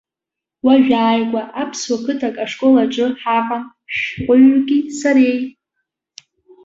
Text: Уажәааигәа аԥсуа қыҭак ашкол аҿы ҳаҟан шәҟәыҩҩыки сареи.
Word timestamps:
Уажәааигәа 0.65 1.41
аԥсуа 1.61 2.03
қыҭак 2.03 2.35
ашкол 2.43 2.75
аҿы 2.83 3.05
ҳаҟан 3.21 3.63
шәҟәыҩҩыки 3.95 4.79
сареи. 4.99 5.41